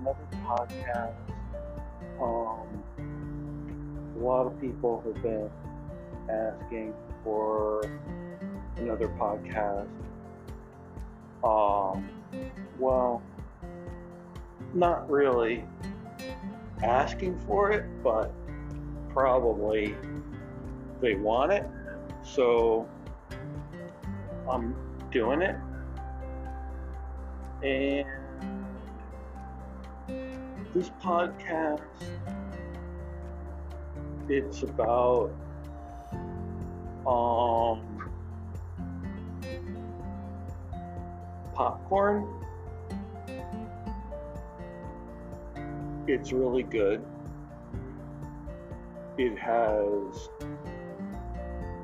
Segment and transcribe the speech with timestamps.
[0.00, 1.14] another podcast.
[2.20, 2.82] Um,
[4.16, 5.50] a lot of people have been
[6.28, 6.94] asking
[7.24, 7.82] for
[8.76, 9.88] another podcast.
[11.42, 12.08] Um,
[12.78, 13.22] well,
[14.74, 15.64] not really
[16.82, 18.32] asking for it, but
[19.10, 19.94] probably
[21.00, 21.66] they want it.
[22.22, 22.88] So
[24.48, 24.74] I'm
[25.10, 25.56] doing it.
[27.62, 28.06] And
[30.74, 31.80] this podcast
[34.28, 35.32] it's about
[37.06, 37.90] um
[41.60, 42.26] popcorn.
[46.06, 47.04] It's really good.
[49.18, 50.30] It has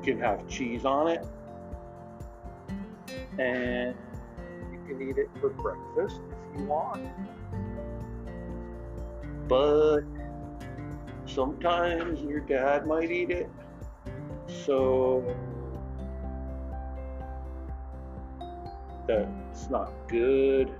[0.03, 1.23] can have cheese on it.
[3.37, 3.95] And
[4.71, 7.03] you can eat it for breakfast if you want.
[9.47, 10.01] But
[11.25, 13.49] sometimes your dad might eat it.
[14.47, 15.23] So
[19.07, 20.71] that's not good.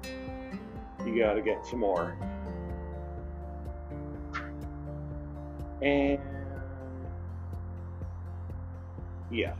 [1.05, 2.17] You got to get some more.
[5.81, 6.19] And
[9.31, 9.53] yeah.